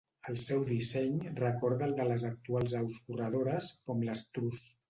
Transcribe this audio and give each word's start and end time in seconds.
El 0.31 0.37
seu 0.43 0.63
disseny 0.69 1.19
recorda 1.41 1.85
al 1.89 1.93
de 2.01 2.09
les 2.13 2.27
actuals 2.31 2.75
aus 2.83 2.99
corredores, 3.11 3.73
com 3.91 4.05
l'estruç. 4.09 4.69